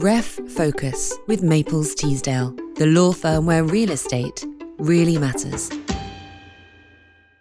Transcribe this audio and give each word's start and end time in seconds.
Ref 0.00 0.38
Focus 0.50 1.12
with 1.26 1.42
Maples 1.42 1.92
Teasdale, 1.92 2.54
the 2.76 2.86
law 2.86 3.10
firm 3.10 3.46
where 3.46 3.64
real 3.64 3.90
estate 3.90 4.44
really 4.78 5.18
matters. 5.18 5.72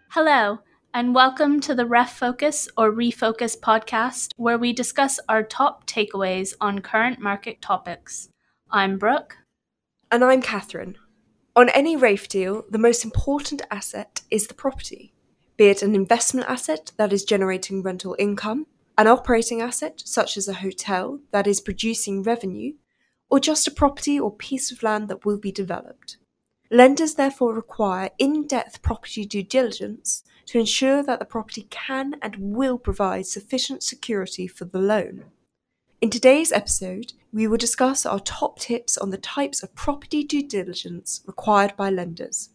Hello, 0.09 0.57
and 0.91 1.13
welcome 1.13 1.59
to 1.59 1.75
the 1.75 1.85
Ref 1.85 2.17
Focus 2.17 2.67
or 2.75 2.91
Refocus 2.91 3.55
podcast, 3.55 4.31
where 4.37 4.57
we 4.57 4.73
discuss 4.73 5.19
our 5.29 5.43
top 5.43 5.85
takeaways 5.85 6.55
on 6.59 6.79
current 6.79 7.19
market 7.19 7.61
topics. 7.61 8.29
I'm 8.71 8.97
Brooke. 8.97 9.37
And 10.11 10.23
I'm 10.23 10.41
Katherine. 10.41 10.97
On 11.55 11.69
any 11.69 11.95
REF 11.95 12.27
deal, 12.27 12.65
the 12.71 12.79
most 12.79 13.05
important 13.05 13.61
asset 13.69 14.21
is 14.31 14.47
the 14.47 14.55
property, 14.55 15.13
be 15.57 15.65
it 15.65 15.83
an 15.83 15.93
investment 15.93 16.49
asset 16.49 16.91
that 16.97 17.13
is 17.13 17.23
generating 17.23 17.83
rental 17.83 18.15
income, 18.17 18.65
an 18.97 19.07
operating 19.07 19.61
asset, 19.61 20.01
such 20.05 20.37
as 20.37 20.47
a 20.47 20.55
hotel 20.55 21.19
that 21.31 21.47
is 21.47 21.61
producing 21.61 22.23
revenue, 22.23 22.73
or 23.29 23.39
just 23.39 23.67
a 23.67 23.71
property 23.71 24.19
or 24.19 24.31
piece 24.31 24.71
of 24.71 24.81
land 24.81 25.07
that 25.07 25.25
will 25.25 25.37
be 25.37 25.51
developed. 25.51 26.17
Lenders 26.71 27.15
therefore 27.15 27.53
require 27.53 28.09
in 28.17 28.47
depth 28.47 28.81
property 28.81 29.25
due 29.25 29.43
diligence 29.43 30.23
to 30.47 30.59
ensure 30.59 31.03
that 31.03 31.19
the 31.19 31.25
property 31.25 31.67
can 31.69 32.15
and 32.21 32.35
will 32.37 32.77
provide 32.77 33.25
sufficient 33.25 33.83
security 33.83 34.47
for 34.47 34.65
the 34.65 34.79
loan. 34.79 35.25
In 36.01 36.09
today's 36.09 36.51
episode, 36.51 37.13
we 37.33 37.47
will 37.47 37.57
discuss 37.57 38.05
our 38.05 38.19
top 38.19 38.59
tips 38.59 38.97
on 38.97 39.09
the 39.09 39.17
types 39.17 39.63
of 39.63 39.75
property 39.75 40.23
due 40.23 40.47
diligence 40.47 41.21
required 41.25 41.75
by 41.75 41.89
lenders. 41.89 42.49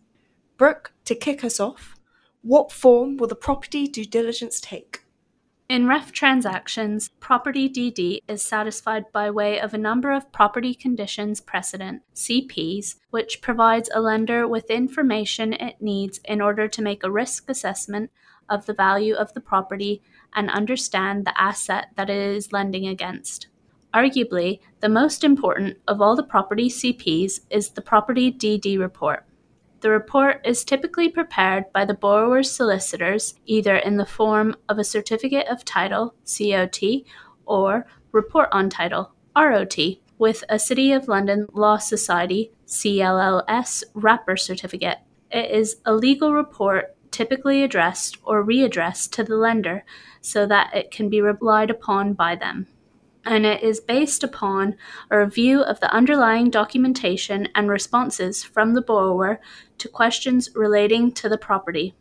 Brooke, 0.57 0.93
to 1.07 1.15
kick 1.15 1.43
us 1.43 1.59
off, 1.59 1.97
what 2.43 2.73
form 2.73 3.17
will 3.17 3.29
the 3.29 3.35
property 3.35 3.87
due 3.87 4.05
diligence 4.05 4.61
take? 4.61 5.05
In 5.73 5.87
REF 5.87 6.13
transactions, 6.13 7.09
property 7.19 7.67
DD 7.67 8.19
is 8.29 8.45
satisfied 8.45 9.11
by 9.11 9.31
way 9.31 9.59
of 9.59 9.73
a 9.73 9.79
number 9.79 10.13
of 10.13 10.31
property 10.31 10.75
conditions 10.75 11.41
precedent, 11.41 12.03
CPs, 12.15 12.97
which 13.09 13.41
provides 13.41 13.89
a 13.95 14.03
lender 14.03 14.47
with 14.47 14.71
information 14.71 15.55
it 15.55 15.81
needs 15.81 16.21
in 16.27 16.43
order 16.43 16.69
to 16.69 16.83
make 16.83 17.03
a 17.03 17.11
risk 17.11 17.49
assessment 17.49 18.11
of 18.51 18.67
the 18.67 18.75
value 18.75 19.15
of 19.15 19.33
the 19.33 19.41
property 19.41 20.03
and 20.35 20.51
understand 20.51 21.25
the 21.25 21.41
asset 21.41 21.87
that 21.97 22.11
it 22.11 22.19
is 22.19 22.53
lending 22.53 22.87
against. 22.87 23.47
Arguably, 23.95 24.61
the 24.81 24.91
most 24.91 25.25
important 25.25 25.79
of 25.89 26.03
all 26.03 26.15
the 26.17 26.23
property 26.23 26.69
CPs 26.69 27.41
is 27.49 27.71
the 27.71 27.81
property 27.81 28.31
DD 28.31 28.79
report. 28.79 29.25
The 29.83 29.91
report 29.91 30.41
is 30.45 30.65
typically 30.65 31.09
prepared 31.09 31.65
by 31.73 31.85
the 31.85 31.93
borrower's 31.93 32.53
solicitors 32.53 33.35
either 33.47 33.75
in 33.75 33.97
the 33.97 34.07
form 34.07 34.55
of 34.69 34.79
a 34.79 34.85
certificate 34.85 35.49
of 35.49 35.65
title, 35.65 36.15
COT, 36.25 37.03
or 37.47 37.89
report 38.13 38.49
on 38.53 38.71
title, 38.71 39.11
ROT, 39.37 39.77
with 40.19 40.45
a 40.49 40.61
City 40.61 40.93
of 40.93 41.09
London 41.09 41.49
Law 41.53 41.79
Society, 41.79 42.53
CLLS, 42.65 43.83
wrapper 43.93 44.37
certificate. 44.37 44.99
It 45.33 45.51
is 45.51 45.79
a 45.85 45.95
legal 45.95 46.33
report 46.33 46.95
typically 47.11 47.65
addressed 47.65 48.19
or 48.23 48.45
readdressed 48.45 49.11
to 49.11 49.25
the 49.25 49.35
lender 49.35 49.85
so 50.21 50.47
that 50.47 50.73
it 50.77 50.93
can 50.93 51.09
be 51.09 51.21
relied 51.21 51.71
upon 51.71 52.13
by 52.13 52.37
them 52.37 52.69
and 53.25 53.47
it 53.47 53.63
is 53.63 53.81
based 53.81 54.25
upon 54.25 54.77
a 55.11 55.19
review 55.19 55.63
of 55.63 55.81
the 55.81 55.93
underlying 55.95 56.51
documentation 56.51 57.49
and 57.55 57.69
responses 57.69 58.43
from 58.43 58.75
the 58.75 58.83
borrower 58.83 59.41
to 59.79 59.89
questions 59.89 60.51
relating 60.55 61.13
to 61.13 61.29
the 61.29 61.39
property. 61.39 61.95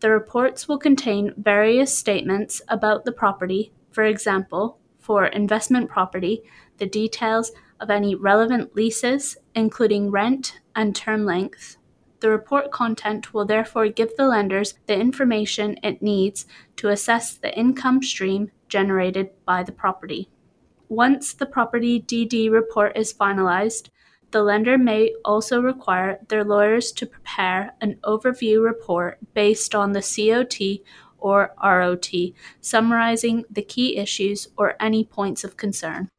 The 0.00 0.10
reports 0.10 0.68
will 0.68 0.78
contain 0.78 1.34
various 1.36 1.96
statements 1.96 2.62
about 2.68 3.04
the 3.04 3.12
property, 3.12 3.72
for 3.90 4.04
example, 4.04 4.78
for 4.98 5.26
investment 5.26 5.90
property, 5.90 6.42
the 6.78 6.86
details 6.86 7.52
of 7.80 7.90
any 7.90 8.14
relevant 8.14 8.74
leases, 8.76 9.36
including 9.54 10.10
rent 10.10 10.60
and 10.74 10.94
term 10.94 11.24
length. 11.24 11.76
The 12.20 12.30
report 12.30 12.70
content 12.70 13.34
will 13.34 13.44
therefore 13.44 13.88
give 13.88 14.16
the 14.16 14.28
lenders 14.28 14.74
the 14.86 14.98
information 14.98 15.76
it 15.82 16.00
needs 16.00 16.46
to 16.76 16.88
assess 16.88 17.34
the 17.34 17.56
income 17.58 18.00
stream 18.02 18.52
generated 18.68 19.30
by 19.44 19.64
the 19.64 19.72
property. 19.72 20.28
Once 20.92 21.32
the 21.32 21.46
property 21.46 22.02
DD 22.02 22.50
report 22.50 22.94
is 22.94 23.14
finalized, 23.14 23.88
the 24.30 24.42
lender 24.42 24.76
may 24.76 25.10
also 25.24 25.58
require 25.58 26.18
their 26.28 26.44
lawyers 26.44 26.92
to 26.92 27.06
prepare 27.06 27.72
an 27.80 27.98
overview 28.04 28.62
report 28.62 29.18
based 29.32 29.74
on 29.74 29.92
the 29.92 30.02
COT 30.02 30.84
or 31.16 31.54
ROT, 31.64 32.10
summarizing 32.60 33.42
the 33.48 33.62
key 33.62 33.96
issues 33.96 34.48
or 34.58 34.74
any 34.78 35.02
points 35.02 35.44
of 35.44 35.56
concern. 35.56 36.10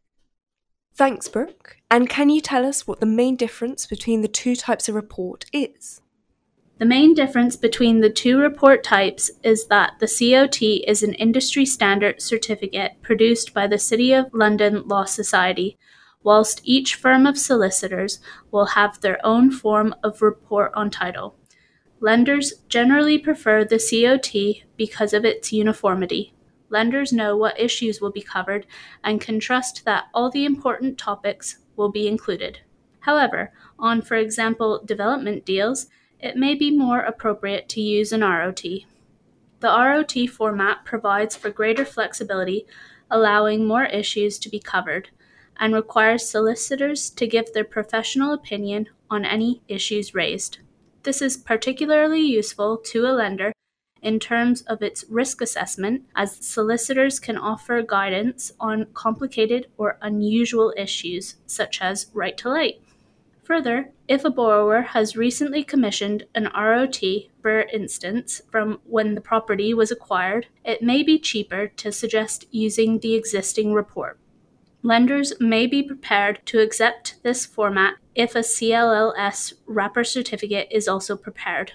Thanks, 0.96 1.28
Brooke. 1.28 1.78
And 1.92 2.10
can 2.10 2.32
you 2.32 2.42
tell 2.42 2.66
us 2.66 2.88
what 2.88 3.00
the 3.00 3.06
main 3.06 3.36
difference 3.36 3.86
between 3.86 4.22
the 4.22 4.28
two 4.28 4.56
types 4.56 4.90
of 4.90 4.96
report 4.96 5.46
is? 5.54 6.02
The 6.80 6.86
main 6.86 7.14
difference 7.14 7.56
between 7.56 8.02
the 8.02 8.10
two 8.10 8.40
report 8.40 8.84
types 8.84 9.30
is 9.44 9.68
that 9.68 9.94
the 10.00 10.08
COT 10.08 10.62
is 10.88 11.04
an 11.04 11.14
industry 11.14 11.66
standard 11.66 12.22
certificate 12.22 12.94
produced 13.02 13.54
by 13.54 13.68
the 13.68 13.78
City 13.78 14.12
of 14.12 14.34
London 14.34 14.88
Law 14.88 15.06
Society, 15.06 15.78
whilst 16.24 16.62
each 16.64 16.96
firm 16.96 17.28
of 17.28 17.38
solicitors 17.38 18.20
will 18.50 18.66
have 18.66 19.00
their 19.00 19.24
own 19.24 19.52
form 19.52 19.94
of 20.04 20.22
report 20.22 20.72
on 20.74 20.90
title. 20.90 21.36
Lenders 22.00 22.54
generally 22.68 23.20
prefer 23.20 23.64
the 23.64 23.78
COT 23.78 24.68
because 24.76 25.14
of 25.14 25.24
its 25.24 25.54
uniformity. 25.54 26.34
Lenders 26.70 27.14
know 27.14 27.38
what 27.38 27.60
issues 27.60 28.02
will 28.02 28.12
be 28.12 28.22
covered 28.22 28.66
and 29.04 29.22
can 29.22 29.40
trust 29.40 29.86
that 29.86 30.06
all 30.14 30.32
the 30.32 30.44
important 30.44 30.98
topics 30.98 31.60
will 31.76 31.92
be 31.92 32.08
included. 32.08 32.60
However, 33.02 33.54
on, 33.78 34.02
for 34.02 34.16
example, 34.16 34.82
development 34.84 35.46
deals, 35.46 35.88
it 36.24 36.38
may 36.38 36.56
be 36.56 36.72
more 36.72 37.02
appropriate 37.02 37.68
to 37.68 37.82
use 37.82 38.14
an 38.14 38.22
ROT. 38.22 38.64
The 39.60 39.68
ROT 39.68 40.14
format 40.30 40.86
provides 40.86 41.36
for 41.36 41.50
greater 41.50 41.84
flexibility, 41.84 42.66
allowing 43.12 43.68
more 43.68 43.84
issues 43.84 44.40
to 44.40 44.50
be 44.50 44.60
covered, 44.60 45.10
and 45.58 45.74
requires 45.74 46.28
solicitors 46.28 47.10
to 47.10 47.28
give 47.28 47.52
their 47.52 47.66
professional 47.66 48.34
opinion 48.34 48.88
on 49.10 49.26
any 49.26 49.62
issues 49.68 50.16
raised. 50.16 50.60
This 51.04 51.22
is 51.22 51.36
particularly 51.36 52.22
useful 52.22 52.78
to 52.78 53.06
a 53.06 53.12
lender 53.12 53.52
in 54.02 54.18
terms 54.18 54.62
of 54.62 54.82
its 54.82 55.04
risk 55.10 55.42
assessment, 55.42 56.04
as 56.16 56.38
solicitors 56.38 57.20
can 57.20 57.38
offer 57.38 57.82
guidance 57.82 58.54
on 58.62 58.88
complicated 58.94 59.68
or 59.78 59.98
unusual 60.02 60.74
issues, 60.78 61.36
such 61.46 61.82
as 61.82 62.08
right 62.14 62.38
to 62.38 62.50
light. 62.50 62.82
Further, 63.44 63.92
if 64.08 64.24
a 64.24 64.30
borrower 64.30 64.82
has 64.82 65.18
recently 65.18 65.64
commissioned 65.64 66.24
an 66.34 66.50
ROT, 66.56 67.00
for 67.42 67.62
instance, 67.64 68.42
from 68.50 68.80
when 68.86 69.16
the 69.16 69.22
property 69.22 69.74
was 69.74 69.92
acquired, 69.92 70.48
it 70.64 70.82
may 70.82 71.04
be 71.04 71.20
cheaper 71.20 71.68
to 71.68 71.92
suggest 71.92 72.46
using 72.52 73.00
the 73.00 73.16
existing 73.16 73.74
report. 73.74 74.18
Lenders 74.82 75.34
may 75.40 75.68
be 75.68 75.84
prepared 75.84 76.46
to 76.46 76.62
accept 76.62 77.22
this 77.24 77.46
format 77.46 77.96
if 78.16 78.36
a 78.36 78.40
CLLS 78.40 79.54
wrapper 79.66 80.04
certificate 80.04 80.68
is 80.72 80.88
also 80.88 81.18
prepared. 81.18 81.74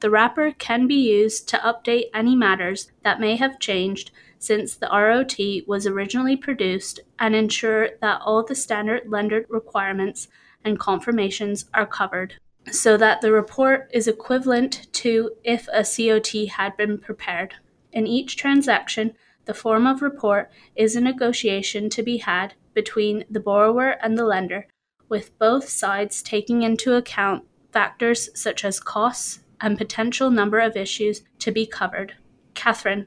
The 0.00 0.10
wrapper 0.10 0.52
can 0.52 0.88
be 0.88 0.96
used 0.96 1.48
to 1.48 1.58
update 1.58 2.10
any 2.12 2.34
matters 2.34 2.90
that 3.04 3.20
may 3.20 3.36
have 3.36 3.60
changed 3.60 4.10
since 4.38 4.74
the 4.74 4.88
ROT 4.88 5.36
was 5.68 5.86
originally 5.86 6.36
produced 6.36 6.98
and 7.20 7.36
ensure 7.36 7.90
that 8.00 8.20
all 8.24 8.42
the 8.44 8.56
standard 8.56 9.02
lender 9.06 9.46
requirements 9.48 10.26
and 10.64 10.78
confirmations 10.78 11.66
are 11.74 11.86
covered 11.86 12.34
so 12.70 12.96
that 12.96 13.20
the 13.20 13.32
report 13.32 13.90
is 13.92 14.06
equivalent 14.06 14.86
to 14.92 15.32
if 15.44 15.68
a 15.72 15.84
COT 15.84 16.48
had 16.56 16.76
been 16.76 16.98
prepared. 16.98 17.54
In 17.92 18.06
each 18.06 18.36
transaction, 18.36 19.14
the 19.44 19.54
form 19.54 19.86
of 19.86 20.02
report 20.02 20.50
is 20.76 20.94
a 20.94 21.00
negotiation 21.00 21.90
to 21.90 22.02
be 22.02 22.18
had 22.18 22.54
between 22.74 23.24
the 23.28 23.40
borrower 23.40 23.96
and 24.02 24.16
the 24.16 24.24
lender, 24.24 24.68
with 25.08 25.36
both 25.38 25.68
sides 25.68 26.22
taking 26.22 26.62
into 26.62 26.94
account 26.94 27.44
factors 27.72 28.30
such 28.38 28.64
as 28.64 28.78
costs 28.78 29.40
and 29.60 29.76
potential 29.76 30.30
number 30.30 30.60
of 30.60 30.76
issues 30.76 31.22
to 31.38 31.50
be 31.50 31.66
covered. 31.66 32.14
Katherine, 32.54 33.06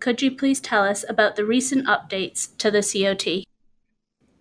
could 0.00 0.22
you 0.22 0.30
please 0.30 0.60
tell 0.60 0.84
us 0.84 1.04
about 1.08 1.36
the 1.36 1.44
recent 1.44 1.86
updates 1.86 2.56
to 2.58 2.70
the 2.70 2.82
COT? 2.82 3.44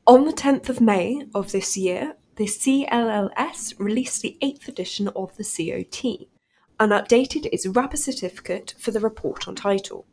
On 0.08 0.26
the 0.26 0.34
10th 0.34 0.70
of 0.70 0.82
May 0.82 1.24
of 1.34 1.52
this 1.52 1.76
year, 1.76 2.16
the 2.36 2.46
CLLS 2.46 3.80
released 3.80 4.22
the 4.22 4.38
8th 4.42 4.68
edition 4.68 5.08
of 5.10 5.36
the 5.38 5.44
COT 5.44 6.28
and 6.80 6.92
updated 6.92 7.46
its 7.46 7.66
wrapper 7.66 7.98
certificate 7.98 8.76
for 8.78 8.92
the 8.92 9.00
report 9.00 9.48
on 9.48 9.56
title. 9.56 10.06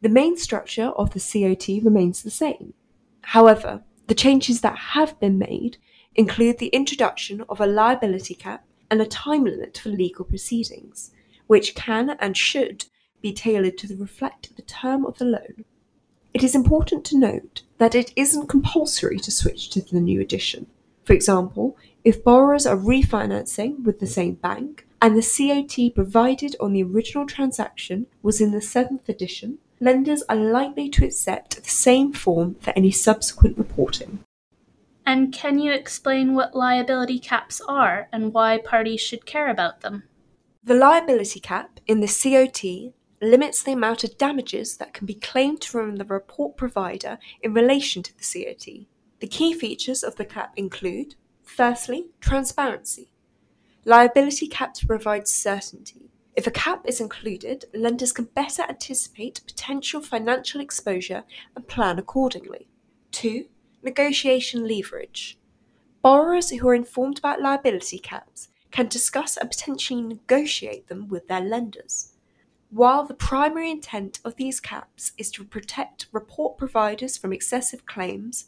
The 0.00 0.08
main 0.08 0.36
structure 0.36 0.90
of 0.90 1.10
the 1.10 1.20
COT 1.20 1.84
remains 1.84 2.22
the 2.22 2.30
same. 2.30 2.74
However, 3.22 3.82
the 4.06 4.14
changes 4.14 4.60
that 4.60 4.78
have 4.78 5.18
been 5.18 5.38
made 5.38 5.76
include 6.14 6.58
the 6.58 6.68
introduction 6.68 7.44
of 7.48 7.60
a 7.60 7.66
liability 7.66 8.34
cap 8.34 8.64
and 8.90 9.00
a 9.00 9.06
time 9.06 9.44
limit 9.44 9.78
for 9.78 9.88
legal 9.88 10.24
proceedings, 10.24 11.10
which 11.48 11.74
can 11.74 12.10
and 12.20 12.36
should 12.36 12.84
be 13.20 13.32
tailored 13.32 13.76
to 13.78 13.96
reflect 13.96 14.54
the 14.56 14.62
term 14.62 15.04
of 15.04 15.18
the 15.18 15.24
loan. 15.24 15.64
It 16.32 16.44
is 16.44 16.54
important 16.54 17.04
to 17.06 17.18
note 17.18 17.62
that 17.78 17.96
it 17.96 18.12
isn't 18.14 18.48
compulsory 18.48 19.18
to 19.18 19.32
switch 19.32 19.70
to 19.70 19.80
the 19.80 20.00
new 20.00 20.20
edition. 20.20 20.66
For 21.04 21.12
example, 21.12 21.76
if 22.04 22.24
borrowers 22.24 22.66
are 22.66 22.76
refinancing 22.76 23.84
with 23.84 24.00
the 24.00 24.06
same 24.06 24.34
bank 24.34 24.86
and 25.02 25.16
the 25.16 25.22
COT 25.22 25.94
provided 25.94 26.56
on 26.60 26.72
the 26.72 26.82
original 26.82 27.26
transaction 27.26 28.06
was 28.22 28.40
in 28.40 28.52
the 28.52 28.58
7th 28.58 29.08
edition, 29.08 29.58
lenders 29.80 30.22
are 30.28 30.36
likely 30.36 30.88
to 30.90 31.04
accept 31.04 31.62
the 31.62 31.70
same 31.70 32.12
form 32.12 32.54
for 32.60 32.72
any 32.76 32.90
subsequent 32.90 33.56
reporting. 33.58 34.20
And 35.06 35.32
can 35.32 35.58
you 35.58 35.72
explain 35.72 36.34
what 36.34 36.54
liability 36.54 37.18
caps 37.18 37.60
are 37.66 38.08
and 38.12 38.32
why 38.32 38.58
parties 38.58 39.00
should 39.00 39.26
care 39.26 39.48
about 39.48 39.80
them? 39.80 40.04
The 40.62 40.74
liability 40.74 41.40
cap 41.40 41.80
in 41.86 42.00
the 42.00 42.06
COT 42.06 42.92
limits 43.22 43.62
the 43.62 43.72
amount 43.72 44.04
of 44.04 44.18
damages 44.18 44.76
that 44.76 44.92
can 44.92 45.06
be 45.06 45.14
claimed 45.14 45.64
from 45.64 45.96
the 45.96 46.04
report 46.04 46.56
provider 46.56 47.18
in 47.42 47.54
relation 47.54 48.02
to 48.02 48.12
the 48.16 48.22
COT. 48.22 48.86
The 49.20 49.26
key 49.26 49.52
features 49.52 50.02
of 50.02 50.16
the 50.16 50.24
cap 50.24 50.54
include 50.56 51.14
firstly, 51.42 52.06
transparency. 52.20 53.12
Liability 53.84 54.46
caps 54.46 54.84
provide 54.84 55.26
certainty. 55.26 56.10
If 56.36 56.46
a 56.46 56.50
cap 56.50 56.82
is 56.86 57.00
included, 57.00 57.66
lenders 57.74 58.12
can 58.12 58.26
better 58.26 58.62
anticipate 58.62 59.42
potential 59.46 60.00
financial 60.00 60.60
exposure 60.60 61.24
and 61.54 61.66
plan 61.66 61.98
accordingly. 61.98 62.68
2. 63.12 63.46
Negotiation 63.82 64.66
leverage. 64.66 65.38
Borrowers 66.02 66.50
who 66.50 66.68
are 66.68 66.74
informed 66.74 67.18
about 67.18 67.42
liability 67.42 67.98
caps 67.98 68.48
can 68.70 68.86
discuss 68.86 69.36
and 69.36 69.50
potentially 69.50 70.00
negotiate 70.00 70.86
them 70.86 71.08
with 71.08 71.28
their 71.28 71.40
lenders. 71.40 72.12
While 72.70 73.04
the 73.04 73.14
primary 73.14 73.70
intent 73.70 74.20
of 74.24 74.36
these 74.36 74.60
caps 74.60 75.12
is 75.18 75.30
to 75.32 75.44
protect 75.44 76.06
report 76.12 76.56
providers 76.56 77.18
from 77.18 77.32
excessive 77.32 77.84
claims, 77.84 78.46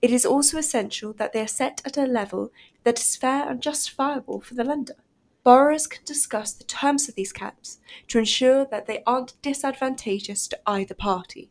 it 0.00 0.10
is 0.10 0.24
also 0.24 0.58
essential 0.58 1.12
that 1.14 1.32
they 1.32 1.40
are 1.40 1.48
set 1.48 1.82
at 1.84 1.96
a 1.96 2.06
level 2.06 2.52
that 2.84 3.00
is 3.00 3.16
fair 3.16 3.48
and 3.48 3.60
justifiable 3.60 4.40
for 4.40 4.54
the 4.54 4.64
lender. 4.64 4.94
Borrowers 5.42 5.86
can 5.86 6.04
discuss 6.04 6.52
the 6.52 6.64
terms 6.64 7.08
of 7.08 7.14
these 7.14 7.32
caps 7.32 7.78
to 8.08 8.18
ensure 8.18 8.64
that 8.66 8.86
they 8.86 9.02
aren't 9.06 9.40
disadvantageous 9.42 10.46
to 10.48 10.60
either 10.66 10.94
party. 10.94 11.50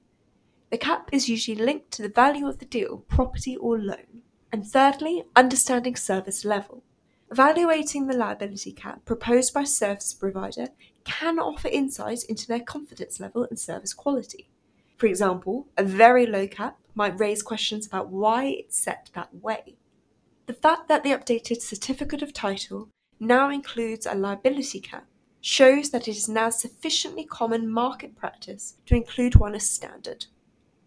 The 0.69 0.77
cap 0.77 1.09
is 1.11 1.29
usually 1.29 1.57
linked 1.57 1.91
to 1.91 2.01
the 2.01 2.09
value 2.09 2.47
of 2.47 2.59
the 2.59 2.65
deal, 2.65 2.99
property 3.07 3.55
or 3.57 3.79
loan. 3.79 4.21
And 4.51 4.65
thirdly, 4.65 5.23
understanding 5.35 5.95
service 5.95 6.45
level. 6.45 6.83
Evaluating 7.31 8.07
the 8.07 8.15
liability 8.15 8.71
cap 8.71 9.03
proposed 9.03 9.53
by 9.53 9.63
service 9.65 10.13
provider 10.13 10.67
can 11.03 11.39
offer 11.39 11.67
insight 11.67 12.23
into 12.29 12.47
their 12.47 12.61
confidence 12.61 13.19
level 13.19 13.45
and 13.49 13.59
service 13.59 13.93
quality. 13.93 14.49
For 14.97 15.07
example, 15.07 15.67
a 15.77 15.83
very 15.83 16.25
low 16.25 16.47
cap 16.47 16.77
might 16.97 17.19
raise 17.19 17.43
questions 17.43 17.85
about 17.85 18.09
why 18.09 18.45
it's 18.45 18.77
set 18.77 19.11
that 19.13 19.33
way. 19.35 19.77
The 20.47 20.53
fact 20.53 20.87
that 20.87 21.03
the 21.03 21.11
updated 21.11 21.61
certificate 21.61 22.23
of 22.23 22.33
title 22.33 22.89
now 23.19 23.51
includes 23.51 24.07
a 24.07 24.15
liability 24.15 24.79
cap 24.79 25.05
shows 25.39 25.91
that 25.91 26.07
it 26.07 26.17
is 26.17 26.27
now 26.27 26.49
sufficiently 26.49 27.23
common 27.23 27.69
market 27.69 28.15
practice 28.15 28.77
to 28.87 28.95
include 28.95 29.35
one 29.35 29.53
as 29.53 29.69
standard. 29.69 30.25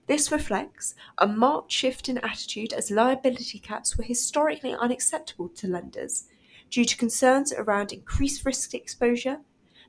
This 0.09 0.33
reflects 0.33 0.97
a 1.17 1.29
marked 1.29 1.71
shift 1.71 2.09
in 2.09 2.19
attitude 2.19 2.73
as 2.73 2.91
liability 2.91 3.61
caps 3.61 3.97
were 3.97 4.03
historically 4.03 4.75
unacceptable 4.75 5.49
to 5.51 5.69
lenders 5.69 6.25
due 6.71 6.85
to 6.85 6.97
concerns 6.97 7.53
around 7.53 7.93
increased 7.93 8.45
risk 8.45 8.75
exposure, 8.75 9.39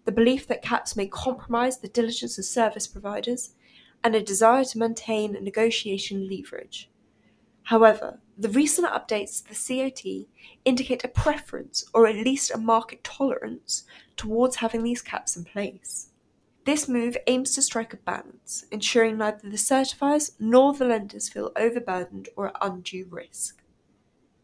the 0.05 0.11
belief 0.11 0.47
that 0.47 0.61
caps 0.61 0.95
may 0.95 1.07
compromise 1.07 1.79
the 1.79 1.87
diligence 1.87 2.37
of 2.37 2.45
service 2.45 2.87
providers, 2.87 3.55
and 4.03 4.15
a 4.15 4.21
desire 4.21 4.63
to 4.65 4.77
maintain 4.77 5.37
negotiation 5.41 6.27
leverage. 6.29 6.89
However, 7.63 8.19
the 8.37 8.49
recent 8.49 8.87
updates 8.87 9.43
to 9.43 9.49
the 9.49 9.91
COT 9.91 10.27
indicate 10.65 11.03
a 11.03 11.07
preference, 11.07 11.85
or 11.93 12.07
at 12.07 12.15
least 12.15 12.51
a 12.51 12.57
market 12.57 13.03
tolerance, 13.03 13.83
towards 14.17 14.57
having 14.57 14.83
these 14.83 15.01
caps 15.01 15.37
in 15.37 15.43
place. 15.43 16.09
This 16.65 16.87
move 16.87 17.17
aims 17.27 17.55
to 17.55 17.61
strike 17.61 17.93
a 17.93 17.97
balance, 17.97 18.65
ensuring 18.71 19.17
neither 19.17 19.49
the 19.49 19.57
certifiers 19.57 20.31
nor 20.39 20.73
the 20.73 20.85
lenders 20.85 21.29
feel 21.29 21.51
overburdened 21.55 22.29
or 22.35 22.47
at 22.47 22.57
undue 22.61 23.07
risk. 23.09 23.63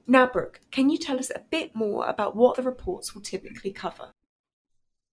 Now, 0.07 0.25
Brooke, 0.25 0.62
can 0.71 0.89
you 0.89 0.98
tell 0.98 1.19
us 1.19 1.31
a 1.36 1.44
bit 1.51 1.75
more 1.75 2.07
about 2.07 2.36
what 2.36 2.56
the 2.56 2.63
reports 2.63 3.13
will 3.13 3.21
typically 3.21 3.71
cover? 3.71 4.12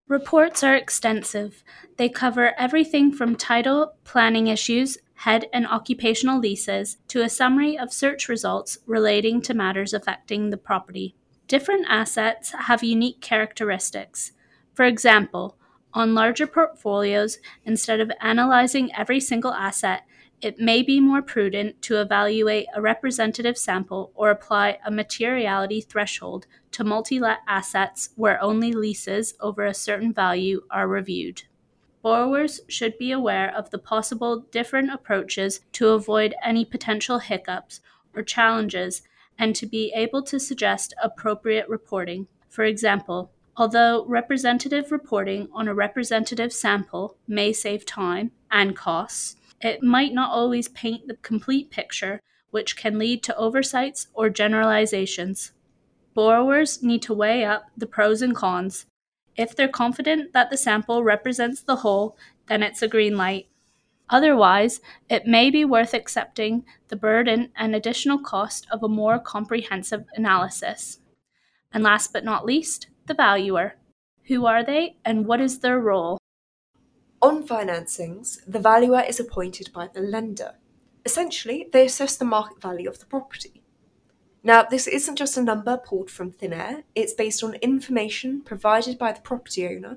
Reports 0.08 0.62
are 0.62 0.76
extensive. 0.76 1.64
They 1.96 2.10
cover 2.10 2.52
everything 2.58 3.10
from 3.10 3.36
title, 3.36 3.94
planning 4.04 4.48
issues, 4.48 4.98
head 5.14 5.46
and 5.50 5.66
occupational 5.66 6.38
leases, 6.38 6.98
to 7.08 7.22
a 7.22 7.30
summary 7.30 7.78
of 7.78 7.90
search 7.90 8.28
results 8.28 8.76
relating 8.84 9.40
to 9.40 9.54
matters 9.54 9.94
affecting 9.94 10.50
the 10.50 10.58
property. 10.58 11.14
Different 11.48 11.86
assets 11.88 12.52
have 12.66 12.84
unique 12.84 13.22
characteristics. 13.22 14.32
For 14.74 14.84
example, 14.84 15.56
on 15.94 16.14
larger 16.14 16.46
portfolios, 16.46 17.38
instead 17.64 18.00
of 18.00 18.12
analyzing 18.20 18.94
every 18.94 19.20
single 19.20 19.54
asset, 19.54 20.02
it 20.42 20.58
may 20.58 20.82
be 20.82 21.00
more 21.00 21.22
prudent 21.22 21.80
to 21.80 21.98
evaluate 21.98 22.66
a 22.74 22.82
representative 22.82 23.56
sample 23.56 24.12
or 24.14 24.28
apply 24.28 24.78
a 24.84 24.90
materiality 24.90 25.80
threshold 25.80 26.46
to 26.74 26.84
multi 26.84 27.18
let 27.18 27.38
assets 27.48 28.10
where 28.14 28.40
only 28.40 28.72
leases 28.72 29.34
over 29.40 29.64
a 29.64 29.74
certain 29.74 30.12
value 30.12 30.60
are 30.70 30.86
reviewed. 30.86 31.42
Borrowers 32.02 32.60
should 32.68 32.96
be 32.98 33.10
aware 33.10 33.52
of 33.56 33.70
the 33.70 33.78
possible 33.78 34.46
different 34.52 34.92
approaches 34.92 35.60
to 35.72 35.88
avoid 35.88 36.34
any 36.44 36.64
potential 36.64 37.18
hiccups 37.18 37.80
or 38.14 38.22
challenges 38.22 39.02
and 39.38 39.56
to 39.56 39.66
be 39.66 39.92
able 39.94 40.22
to 40.22 40.38
suggest 40.38 40.94
appropriate 41.02 41.68
reporting. 41.68 42.28
For 42.48 42.64
example, 42.64 43.30
Although 43.56 44.04
representative 44.06 44.90
reporting 44.90 45.48
on 45.52 45.68
a 45.68 45.74
representative 45.74 46.52
sample 46.52 47.16
may 47.28 47.52
save 47.52 47.86
time 47.86 48.32
and 48.50 48.74
costs, 48.74 49.36
it 49.60 49.80
might 49.80 50.12
not 50.12 50.32
always 50.32 50.66
paint 50.68 51.06
the 51.06 51.14
complete 51.16 51.70
picture, 51.70 52.20
which 52.50 52.76
can 52.76 52.98
lead 52.98 53.22
to 53.22 53.36
oversights 53.36 54.08
or 54.12 54.28
generalizations. 54.28 55.52
Borrowers 56.14 56.82
need 56.82 57.02
to 57.02 57.14
weigh 57.14 57.44
up 57.44 57.66
the 57.76 57.86
pros 57.86 58.22
and 58.22 58.34
cons. 58.34 58.86
If 59.36 59.56
they're 59.56 59.68
confident 59.68 60.32
that 60.32 60.50
the 60.50 60.56
sample 60.56 61.02
represents 61.02 61.60
the 61.60 61.76
whole, 61.76 62.16
then 62.48 62.62
it's 62.62 62.82
a 62.82 62.88
green 62.88 63.16
light. 63.16 63.48
Otherwise, 64.10 64.80
it 65.08 65.26
may 65.26 65.50
be 65.50 65.64
worth 65.64 65.92
accepting 65.92 66.64
the 66.88 66.96
burden 66.96 67.50
and 67.56 67.74
additional 67.74 68.18
cost 68.18 68.66
of 68.70 68.82
a 68.82 68.88
more 68.88 69.18
comprehensive 69.18 70.04
analysis. 70.14 71.00
And 71.72 71.82
last 71.82 72.12
but 72.12 72.24
not 72.24 72.46
least, 72.46 72.88
the 73.06 73.14
valuer. 73.14 73.76
Who 74.28 74.46
are 74.46 74.62
they 74.62 74.98
and 75.04 75.26
what 75.26 75.40
is 75.40 75.58
their 75.58 75.80
role? 75.80 76.18
On 77.20 77.42
financings, 77.42 78.38
the 78.46 78.60
valuer 78.60 79.00
is 79.00 79.18
appointed 79.18 79.72
by 79.72 79.88
the 79.88 80.00
lender. 80.00 80.54
Essentially, 81.04 81.68
they 81.72 81.86
assess 81.86 82.16
the 82.16 82.24
market 82.24 82.60
value 82.60 82.88
of 82.88 83.00
the 83.00 83.06
property. 83.06 83.63
Now, 84.46 84.62
this 84.62 84.86
isn't 84.86 85.16
just 85.16 85.38
a 85.38 85.42
number 85.42 85.78
pulled 85.78 86.10
from 86.10 86.30
thin 86.30 86.52
air, 86.52 86.84
it's 86.94 87.14
based 87.14 87.42
on 87.42 87.54
information 87.54 88.42
provided 88.42 88.98
by 88.98 89.12
the 89.12 89.22
property 89.22 89.66
owner, 89.66 89.96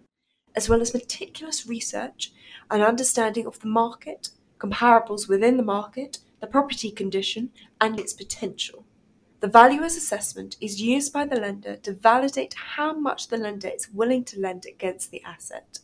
as 0.55 0.69
well 0.69 0.79
as 0.79 0.93
meticulous 0.93 1.67
research 1.67 2.31
and 2.71 2.81
understanding 2.81 3.45
of 3.45 3.59
the 3.59 3.67
market, 3.67 4.29
comparables 4.57 5.27
within 5.27 5.57
the 5.57 5.63
market, 5.63 6.19
the 6.39 6.47
property 6.47 6.91
condition, 6.91 7.49
and 7.81 7.99
its 7.99 8.13
potential. 8.13 8.85
The 9.41 9.49
valuer's 9.49 9.97
assessment 9.97 10.55
is 10.61 10.81
used 10.81 11.11
by 11.11 11.25
the 11.25 11.39
lender 11.39 11.75
to 11.75 11.91
validate 11.91 12.53
how 12.53 12.93
much 12.93 13.27
the 13.27 13.37
lender 13.37 13.67
is 13.67 13.89
willing 13.89 14.23
to 14.25 14.39
lend 14.39 14.65
against 14.65 15.11
the 15.11 15.21
asset. 15.25 15.79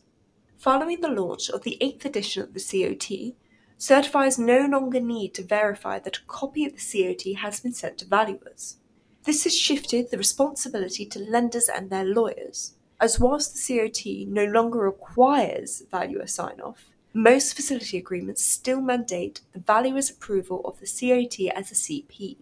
Following 0.56 1.02
the 1.02 1.08
launch 1.08 1.50
of 1.50 1.64
the 1.64 1.76
8th 1.82 2.06
edition 2.06 2.42
of 2.42 2.54
the 2.54 2.60
COT, 2.60 3.34
certifiers 3.78 4.38
no 4.38 4.66
longer 4.66 5.00
need 5.00 5.34
to 5.34 5.42
verify 5.42 5.98
that 5.98 6.18
a 6.18 6.24
copy 6.26 6.64
of 6.64 6.72
the 6.74 6.78
COT 6.78 7.36
has 7.40 7.60
been 7.60 7.72
sent 7.72 7.98
to 7.98 8.06
valuers. 8.06 8.76
This 9.24 9.44
has 9.44 9.56
shifted 9.56 10.10
the 10.10 10.18
responsibility 10.18 11.06
to 11.06 11.18
lenders 11.18 11.68
and 11.68 11.90
their 11.90 12.04
lawyers, 12.04 12.74
as 13.00 13.18
whilst 13.18 13.54
the 13.54 13.78
COT 13.78 14.28
no 14.28 14.44
longer 14.44 14.78
requires 14.78 15.82
valuer 15.90 16.26
sign 16.26 16.60
off, 16.60 16.90
most 17.12 17.54
facility 17.54 17.98
agreements 17.98 18.44
still 18.44 18.80
mandate 18.80 19.40
the 19.52 19.60
valuer's 19.60 20.10
approval 20.10 20.60
of 20.64 20.80
the 20.80 20.86
COT 20.86 21.54
as 21.56 21.70
a 21.70 21.74
CP 21.74 22.36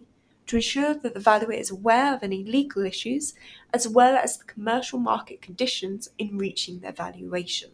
to 0.47 0.55
ensure 0.55 0.93
that 0.93 1.13
the 1.13 1.19
valuer 1.19 1.53
is 1.53 1.69
aware 1.69 2.13
of 2.13 2.23
any 2.23 2.43
legal 2.43 2.85
issues 2.85 3.33
as 3.73 3.87
well 3.87 4.15
as 4.15 4.37
the 4.37 4.45
commercial 4.45 4.99
market 4.99 5.41
conditions 5.41 6.09
in 6.17 6.37
reaching 6.37 6.79
their 6.79 6.91
valuation. 6.91 7.71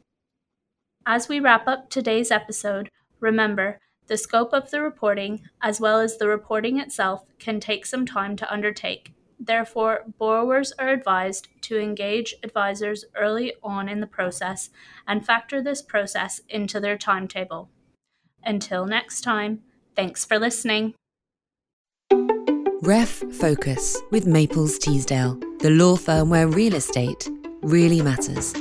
As 1.06 1.28
we 1.28 1.40
wrap 1.40 1.68
up 1.68 1.90
today's 1.90 2.32
episode, 2.32 2.90
remember 3.20 3.80
the 4.08 4.18
scope 4.18 4.54
of 4.54 4.72
the 4.72 4.82
reporting, 4.82 5.42
as 5.62 5.80
well 5.80 6.00
as 6.00 6.18
the 6.18 6.28
reporting 6.28 6.80
itself, 6.80 7.26
can 7.38 7.60
take 7.60 7.86
some 7.86 8.06
time 8.06 8.36
to 8.36 8.52
undertake. 8.52 9.14
Therefore, 9.40 10.06
borrowers 10.18 10.74
are 10.80 10.90
advised 10.90 11.48
to 11.62 11.80
engage 11.80 12.36
advisors 12.44 13.06
early 13.16 13.54
on 13.64 13.88
in 13.88 14.00
the 14.00 14.08
process 14.08 14.70
and 15.08 15.26
factor 15.26 15.62
this 15.62 15.82
process 15.82 16.42
into 16.50 16.80
their 16.80 16.98
timetable. 16.98 17.70
Until 18.44 18.86
next 18.86 19.22
time, 19.22 19.62
Thanks 20.00 20.24
for 20.24 20.40
listening. 20.40 20.94
REFocus 22.84 23.98
with 24.12 24.26
Maples 24.26 24.80
Teasdale, 24.80 25.38
the 25.60 25.72
law 25.72 25.98
firm 25.98 26.30
where 26.30 26.48
real 26.48 26.76
estate 26.76 27.30
really 27.62 28.02
matters. 28.02 28.54